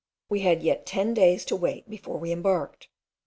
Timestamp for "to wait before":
1.45-2.17